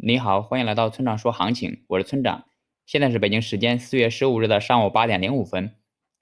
[0.00, 2.44] 你好，欢迎来到村长说行情，我是村长。
[2.86, 5.74] 现在是北京时间四月十五日的上午八点零五分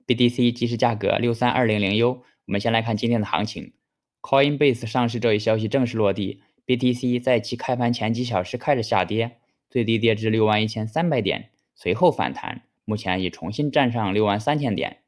[0.06, 2.22] ，BTC 即时价格六三二零零 U。
[2.46, 3.74] 我们先来看今天的行情。
[4.22, 9.36] Coinbase 上市这一消息正式落地，BTC 在其开盘前几小时开始下跌，
[9.68, 15.00] 最低跌至六万一千三百点，随后反弹，目前已重新站上六万三千点，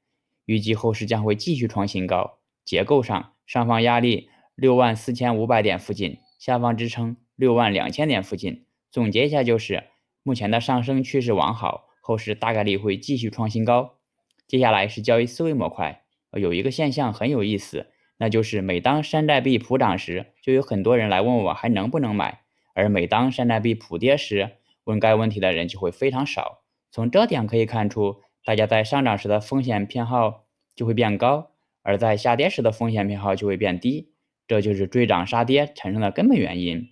[0.45, 2.41] 预计后市将会继续创新高。
[2.67, 6.19] 结构上，上方压力六万四千五百点附近。
[6.39, 9.85] 下方支撑六万两千点附近，总结一下就是，
[10.25, 13.95] 目前的上升趋势完好，后市大概率会继续创新高。
[14.49, 22.41] 接下来是交易思维模块，有一个现象很有意思，那就是每当山寨币普涨时，就有很多人来问我还能不能买，
[22.75, 26.65] 而每当山寨币普跌时，问该问题的人就会非常少。
[26.91, 31.53] 从这点可以看出，大家在上涨时的风险偏好就会变高，
[31.83, 34.13] 而在下跌时的风险偏好就会变低。
[34.49, 36.89] 这就是追涨杀跌产生的根本原因。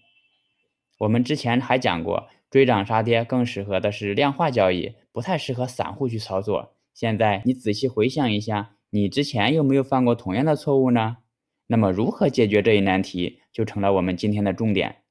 [0.98, 6.72] 我们之前还讲过，追涨杀跌更适合的是量化交易，不太适合散户去操作。
[6.94, 11.18] 现在你仔细回想一下，你之前有没有犯过同样的错误呢？
[11.66, 15.02] 那么如何解决这一难题，就成了我们今天的重点。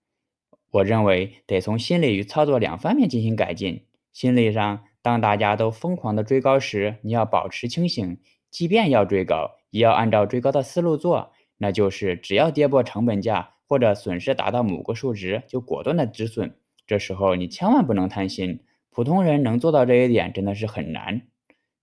[0.72, 3.86] 我认为得从心理与操作两方面进行改进。
[4.12, 8.18] 心理上，当大家都疯狂的追高时，你要保持清醒，
[8.50, 11.32] 即便要追高，也要按照追高的思路做。
[11.58, 16.56] 那就是只要跌破成本价或者损失达到某个数值，就果断的止损。
[16.88, 21.24] 这时候你千万不能贪心，普通人能做到这一点真的是很难。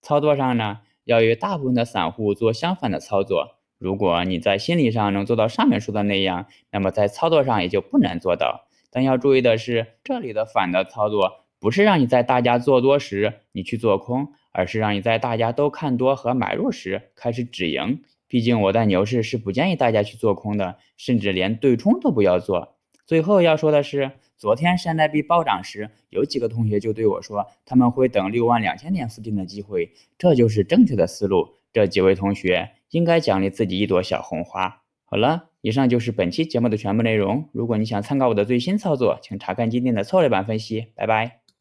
[0.00, 3.56] 操作上呢，要与大部分的散户做相反的操作。
[3.78, 8.68] 如果你在心理上能做到上面说的那样，那么在操作上也就不难做到。
[8.90, 18.02] 但要注意的是，这里的反的操作不是让你在大家做多时你去做空，而是让你在大家都看多和买入时开始止盈。
[18.32, 22.78] 毕竟我在牛市是不建议大家去做空的，甚至连对冲都不要做。
[23.04, 31.46] 最后要说的是，昨天山寨币暴涨时，有几个同学就对我说，他们会等六万两千点附近的机会，这就是正确的思路。
[31.74, 34.80] 这几位同学应该奖励自己一朵小红花。
[35.04, 37.50] 好了，以上就是本期节目的全部内容。
[37.52, 40.86] 如果你想参考我的最新操作，请查看今天的策略版分析。
[40.94, 41.41] 拜拜。